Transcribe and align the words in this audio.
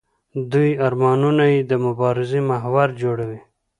دوی 0.51 0.69
ارمانونه 0.87 1.43
یې 1.53 1.59
د 1.69 1.71
مبارزې 1.85 2.39
محور 2.49 2.87
جوړوي. 3.01 3.39